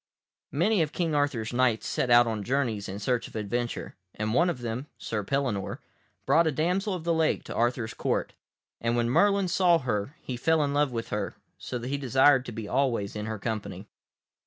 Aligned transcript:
Many 0.51 0.81
of 0.81 0.93
King 0.93 1.13
Arthur's 1.13 1.53
Knights 1.53 1.85
set 1.85 2.09
out 2.09 2.25
on 2.25 2.43
journeys 2.43 2.89
in 2.89 2.97
search 2.97 3.27
of 3.27 3.35
adventure, 3.35 3.95
and 4.15 4.33
one 4.33 4.49
of 4.49 4.61
them, 4.61 4.87
Sir 4.97 5.23
Pellinore, 5.23 5.77
brought 6.25 6.47
a 6.47 6.51
damsel 6.51 6.95
of 6.95 7.03
the 7.03 7.13
lake 7.13 7.43
to 7.43 7.53
Arthur's 7.53 7.93
Court, 7.93 8.33
and 8.79 8.95
when 8.97 9.11
Merlin 9.11 9.47
saw 9.47 9.77
her 9.77 10.15
he 10.23 10.37
fell 10.37 10.63
in 10.63 10.73
love 10.73 10.91
with 10.91 11.09
her, 11.09 11.35
so 11.59 11.77
that 11.77 11.89
he 11.89 11.99
desired 11.99 12.45
to 12.47 12.51
be 12.51 12.67
always 12.67 13.15
in 13.15 13.27
her 13.27 13.37
company. 13.37 13.87